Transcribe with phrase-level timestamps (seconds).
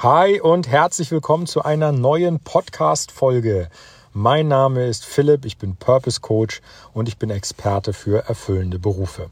[0.00, 3.70] Hi und herzlich willkommen zu einer neuen Podcast-Folge.
[4.12, 6.60] Mein Name ist Philipp, ich bin Purpose Coach
[6.92, 9.30] und ich bin Experte für erfüllende Berufe.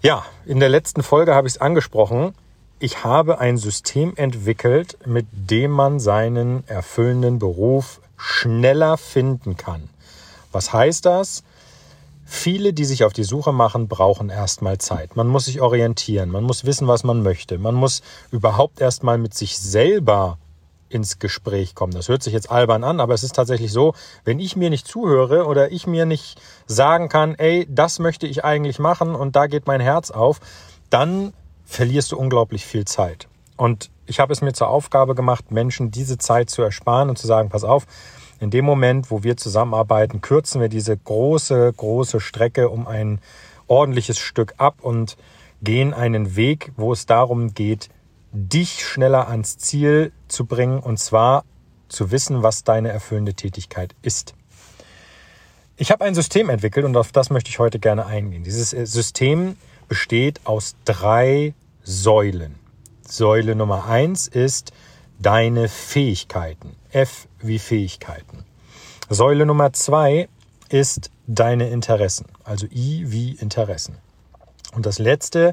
[0.00, 2.36] Ja, in der letzten Folge habe ich es angesprochen.
[2.78, 9.90] Ich habe ein System entwickelt, mit dem man seinen erfüllenden Beruf schneller finden kann.
[10.52, 11.42] Was heißt das?
[12.30, 15.16] Viele, die sich auf die Suche machen, brauchen erstmal Zeit.
[15.16, 17.56] Man muss sich orientieren, man muss wissen, was man möchte.
[17.56, 20.36] Man muss überhaupt erstmal mit sich selber
[20.90, 21.94] ins Gespräch kommen.
[21.94, 24.86] Das hört sich jetzt albern an, aber es ist tatsächlich so, wenn ich mir nicht
[24.86, 29.46] zuhöre oder ich mir nicht sagen kann, ey, das möchte ich eigentlich machen und da
[29.46, 30.40] geht mein Herz auf,
[30.90, 31.32] dann
[31.64, 33.26] verlierst du unglaublich viel Zeit.
[33.56, 37.26] Und ich habe es mir zur Aufgabe gemacht, Menschen diese Zeit zu ersparen und zu
[37.26, 37.86] sagen, pass auf,
[38.40, 43.20] in dem Moment, wo wir zusammenarbeiten, kürzen wir diese große, große Strecke um ein
[43.66, 45.16] ordentliches Stück ab und
[45.62, 47.88] gehen einen Weg, wo es darum geht,
[48.32, 51.44] dich schneller ans Ziel zu bringen und zwar
[51.88, 54.34] zu wissen, was deine erfüllende Tätigkeit ist.
[55.76, 58.42] Ich habe ein System entwickelt und auf das möchte ich heute gerne eingehen.
[58.42, 59.56] Dieses System
[59.88, 62.56] besteht aus drei Säulen.
[63.00, 64.72] Säule Nummer eins ist
[65.18, 66.77] deine Fähigkeiten.
[66.92, 68.44] F wie Fähigkeiten.
[69.08, 70.28] Säule Nummer zwei
[70.68, 73.96] ist deine Interessen, also I wie Interessen.
[74.74, 75.52] Und das letzte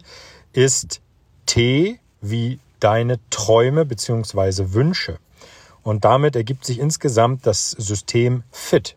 [0.54, 1.02] ist
[1.46, 4.74] T wie deine Träume bzw.
[4.74, 5.20] Wünsche.
[5.84, 8.96] Und damit ergibt sich insgesamt das System Fit.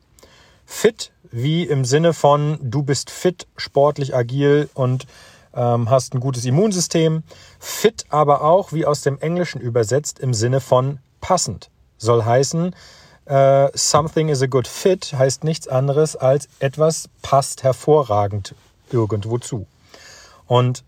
[0.64, 5.06] Fit wie im Sinne von, du bist fit, sportlich agil und
[5.54, 7.22] ähm, hast ein gutes Immunsystem.
[7.58, 11.70] Fit aber auch, wie aus dem Englischen übersetzt, im Sinne von passend.
[11.98, 12.74] Soll heißen,
[13.28, 18.54] uh, something is a good fit heißt nichts anderes als etwas passt hervorragend
[18.90, 19.66] irgendwo zu.
[20.46, 20.84] Und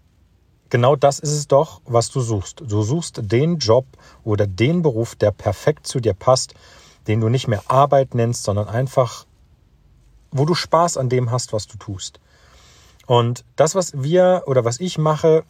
[0.70, 2.62] genau das ist es doch, was du suchst.
[2.66, 3.84] Du suchst den Job
[4.24, 6.54] oder den Beruf, der perfekt zu dir passt,
[7.06, 9.26] den du nicht mehr Arbeit nennst, sondern einfach,
[10.30, 12.20] wo du Spaß an dem hast, was du tust.
[13.06, 15.42] Und das, was wir oder was ich mache,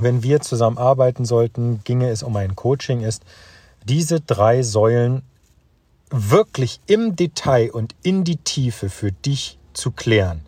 [0.00, 3.22] wenn wir zusammen arbeiten sollten, ginge es um ein Coaching, ist,
[3.84, 5.22] diese drei Säulen
[6.10, 10.42] wirklich im Detail und in die Tiefe für dich zu klären.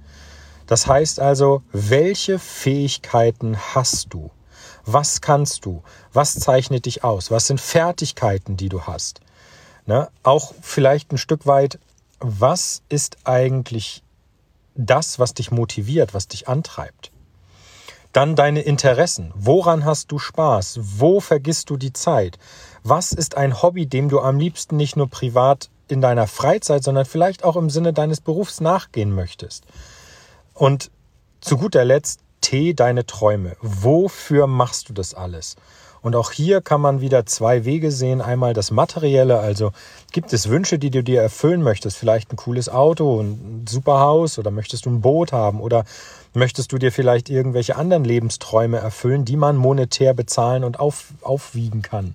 [0.67, 4.31] Das heißt also, welche Fähigkeiten hast du?
[4.85, 5.83] Was kannst du?
[6.13, 7.31] Was zeichnet dich aus?
[7.31, 9.21] Was sind Fertigkeiten, die du hast?
[9.87, 10.09] Ne?
[10.23, 11.79] Auch vielleicht ein Stück weit,
[12.21, 14.03] was ist eigentlich
[14.75, 17.10] das, was dich motiviert, was dich antreibt.
[18.13, 19.33] Dann deine Interessen.
[19.37, 20.81] Woran hast du Spaß?
[20.83, 22.39] Wo vergisst du die Zeit?
[22.83, 27.05] Was ist ein Hobby, dem du am liebsten nicht nur privat in deiner Freizeit, sondern
[27.05, 29.65] vielleicht auch im Sinne deines Berufs nachgehen möchtest?
[30.55, 30.91] Und
[31.41, 33.57] zu guter Letzt T, deine Träume.
[33.61, 35.57] Wofür machst du das alles?
[36.03, 38.21] Und auch hier kann man wieder zwei Wege sehen.
[38.21, 39.73] Einmal das Materielle, also
[40.13, 41.97] gibt es Wünsche, die du dir erfüllen möchtest?
[41.97, 45.85] Vielleicht ein cooles Auto, ein super Haus oder möchtest du ein Boot haben oder
[46.33, 51.83] möchtest du dir vielleicht irgendwelche anderen Lebensträume erfüllen, die man monetär bezahlen und auf, aufwiegen
[51.83, 52.15] kann?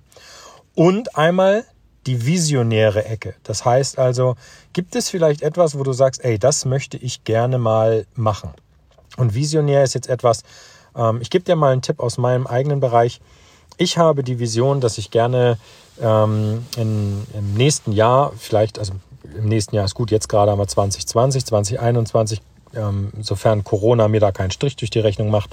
[0.74, 1.64] Und einmal
[2.06, 3.34] die visionäre Ecke.
[3.42, 4.36] Das heißt also,
[4.72, 8.50] gibt es vielleicht etwas, wo du sagst, ey, das möchte ich gerne mal machen?
[9.16, 10.42] Und visionär ist jetzt etwas,
[10.96, 13.20] ähm, ich gebe dir mal einen Tipp aus meinem eigenen Bereich.
[13.76, 15.58] Ich habe die Vision, dass ich gerne
[16.00, 18.94] ähm, in, im nächsten Jahr, vielleicht, also
[19.36, 22.40] im nächsten Jahr ist gut, jetzt gerade haben wir 2020, 2021,
[22.74, 25.50] ähm, sofern Corona mir da keinen Strich durch die Rechnung macht,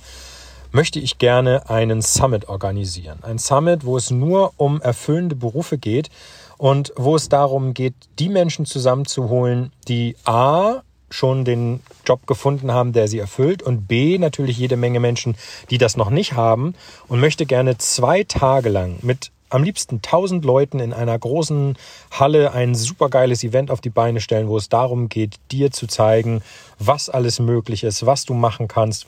[0.71, 3.19] möchte ich gerne einen Summit organisieren.
[3.21, 6.09] Ein Summit, wo es nur um erfüllende Berufe geht
[6.57, 10.81] und wo es darum geht, die Menschen zusammenzuholen, die A
[11.13, 15.35] schon den Job gefunden haben, der sie erfüllt und B natürlich jede Menge Menschen,
[15.69, 16.73] die das noch nicht haben
[17.07, 21.77] und möchte gerne zwei Tage lang mit am liebsten tausend Leuten in einer großen
[22.09, 26.41] Halle ein supergeiles Event auf die Beine stellen, wo es darum geht, dir zu zeigen,
[26.79, 29.05] was alles möglich ist, was du machen kannst,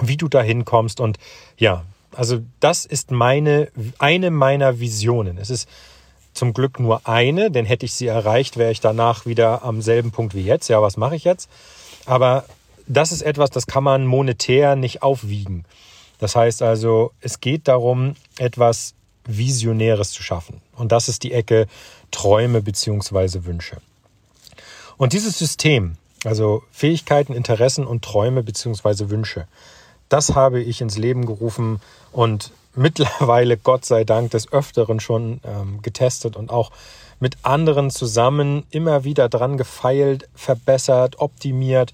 [0.00, 1.18] wie du dahin kommst und
[1.58, 3.68] ja, also das ist meine
[3.98, 5.36] eine meiner Visionen.
[5.36, 5.68] Es ist
[6.34, 10.10] zum Glück nur eine, denn hätte ich sie erreicht, wäre ich danach wieder am selben
[10.10, 10.68] Punkt wie jetzt.
[10.68, 11.48] Ja, was mache ich jetzt?
[12.06, 12.44] Aber
[12.86, 15.64] das ist etwas, das kann man monetär nicht aufwiegen.
[16.18, 18.94] Das heißt also, es geht darum, etwas
[19.26, 20.60] Visionäres zu schaffen.
[20.76, 21.66] Und das ist die Ecke
[22.10, 23.78] Träume beziehungsweise Wünsche.
[24.96, 29.46] Und dieses System, also Fähigkeiten, Interessen und Träume beziehungsweise Wünsche,
[30.08, 31.80] das habe ich ins Leben gerufen
[32.12, 36.70] und mittlerweile, Gott sei Dank, des Öfteren schon ähm, getestet und auch
[37.20, 41.92] mit anderen zusammen immer wieder dran gefeilt, verbessert, optimiert,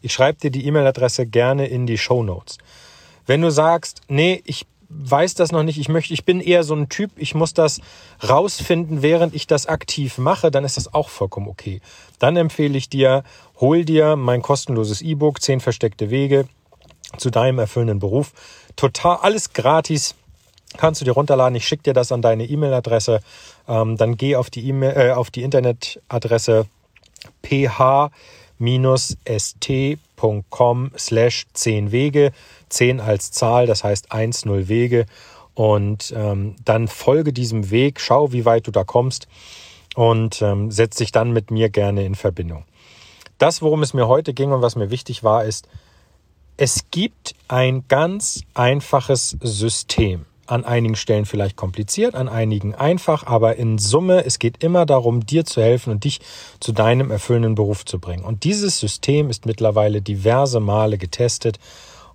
[0.00, 2.58] Ich schreibe dir die E-Mail-Adresse gerne in die Show Notes.
[3.26, 6.74] Wenn du sagst, nee, ich weiß das noch nicht, ich möchte, ich bin eher so
[6.74, 7.80] ein Typ, ich muss das
[8.26, 11.80] rausfinden, während ich das aktiv mache, dann ist das auch vollkommen okay.
[12.18, 13.22] Dann empfehle ich dir,
[13.60, 16.48] hol dir mein kostenloses E-Book, 10 versteckte Wege
[17.16, 18.32] zu deinem erfüllenden Beruf.
[18.76, 20.14] Total, alles gratis.
[20.76, 21.56] Kannst du dir runterladen.
[21.56, 23.20] Ich schicke dir das an deine E-Mail-Adresse.
[23.66, 26.66] Ähm, dann geh auf die E-Mail, äh, auf die Internetadresse
[27.42, 28.10] ph
[29.38, 32.32] st.com slash 10 Wege,
[32.68, 35.06] 10 als Zahl, das heißt 1, 0 Wege
[35.54, 39.26] und ähm, dann folge diesem Weg, schau, wie weit du da kommst
[39.96, 42.64] und ähm, setz dich dann mit mir gerne in Verbindung.
[43.38, 45.68] Das, worum es mir heute ging und was mir wichtig war, ist,
[46.56, 53.56] es gibt ein ganz einfaches System an einigen Stellen vielleicht kompliziert, an einigen einfach, aber
[53.56, 56.20] in Summe, es geht immer darum, dir zu helfen und dich
[56.58, 58.24] zu deinem erfüllenden Beruf zu bringen.
[58.24, 61.58] Und dieses System ist mittlerweile diverse Male getestet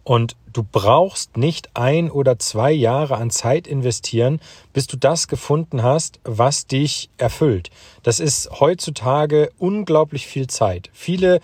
[0.04, 4.40] und du brauchst nicht ein oder zwei Jahre an Zeit investieren,
[4.74, 7.70] bis du das gefunden hast, was dich erfüllt.
[8.04, 10.90] Das ist heutzutage unglaublich viel Zeit.
[10.94, 11.40] Viele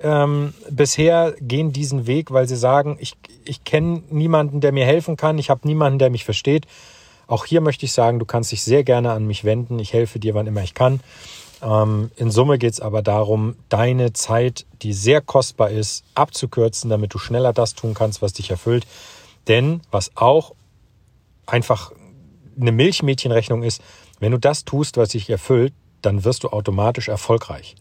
[0.00, 3.14] ähm, bisher gehen diesen Weg, weil sie sagen, ich,
[3.44, 6.66] ich kenne niemanden, der mir helfen kann, ich habe niemanden, der mich versteht.
[7.26, 9.78] Auch hier möchte ich sagen, du kannst dich sehr gerne an mich wenden.
[9.78, 11.00] Ich helfe dir, wann immer ich kann.
[11.62, 17.14] Ähm, in Summe geht es aber darum, deine Zeit, die sehr kostbar ist, abzukürzen, damit
[17.14, 18.86] du schneller das tun kannst, was dich erfüllt.
[19.48, 20.54] Denn was auch
[21.46, 21.92] einfach
[22.58, 23.82] eine Milchmädchenrechnung ist,
[24.20, 25.72] wenn du das tust, was dich erfüllt,
[26.02, 27.74] dann wirst du automatisch erfolgreich.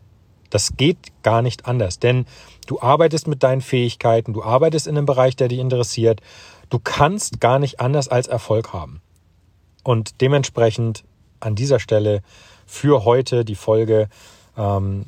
[0.49, 2.25] Das geht gar nicht anders, denn
[2.67, 6.21] du arbeitest mit deinen Fähigkeiten, du arbeitest in einem Bereich, der dich interessiert.
[6.69, 9.01] Du kannst gar nicht anders als Erfolg haben.
[9.83, 11.03] Und dementsprechend
[11.39, 12.21] an dieser Stelle
[12.65, 14.09] für heute die Folge,
[14.57, 15.05] ähm,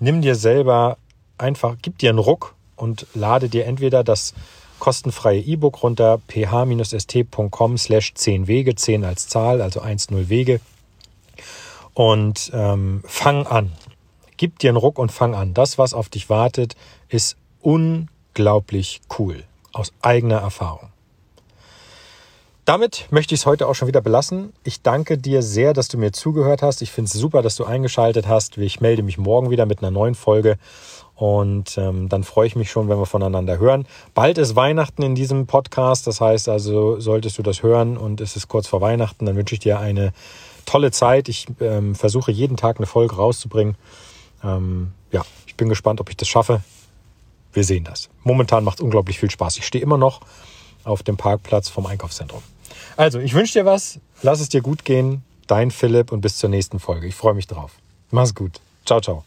[0.00, 0.96] nimm dir selber
[1.36, 4.34] einfach, gib dir einen Ruck und lade dir entweder das
[4.78, 10.60] kostenfreie E-Book runter, ph-st.com slash 10 Wege, 10 als Zahl, also 1-0 Wege
[11.94, 13.72] und ähm, fang an.
[14.36, 15.52] Gib dir einen Ruck und fang an.
[15.52, 16.76] Das, was auf dich wartet,
[17.08, 19.42] ist unglaublich cool.
[19.72, 20.90] Aus eigener Erfahrung.
[22.68, 24.52] Damit möchte ich es heute auch schon wieder belassen.
[24.62, 26.82] Ich danke dir sehr, dass du mir zugehört hast.
[26.82, 28.58] Ich finde es super, dass du eingeschaltet hast.
[28.58, 30.58] Ich melde mich morgen wieder mit einer neuen Folge.
[31.14, 33.86] Und ähm, dann freue ich mich schon, wenn wir voneinander hören.
[34.12, 36.06] Bald ist Weihnachten in diesem Podcast.
[36.06, 39.54] Das heißt also, solltest du das hören und es ist kurz vor Weihnachten, dann wünsche
[39.54, 40.12] ich dir eine
[40.66, 41.30] tolle Zeit.
[41.30, 43.76] Ich ähm, versuche jeden Tag eine Folge rauszubringen.
[44.44, 46.60] Ähm, ja, ich bin gespannt, ob ich das schaffe.
[47.50, 48.10] Wir sehen das.
[48.24, 49.56] Momentan macht es unglaublich viel Spaß.
[49.56, 50.20] Ich stehe immer noch
[50.84, 52.42] auf dem Parkplatz vom Einkaufszentrum.
[52.98, 54.00] Also, ich wünsche dir was.
[54.22, 55.22] Lass es dir gut gehen.
[55.46, 57.06] Dein Philipp und bis zur nächsten Folge.
[57.06, 57.70] Ich freue mich drauf.
[58.10, 58.60] Mach's gut.
[58.84, 59.24] Ciao, ciao.